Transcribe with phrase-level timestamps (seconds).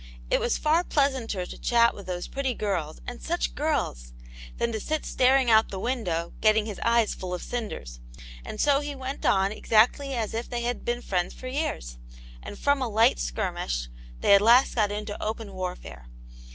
[0.31, 4.13] It was far pleasanter to chat with those pretty girls, and such girls!
[4.57, 7.99] than to sit staring out of the window, getting his eyes full of cinders.
[8.43, 11.99] And so he went on exactly as if they had been friends for years,
[12.41, 13.89] and from a light skirmish
[14.21, 16.07] they at last got into open warfare.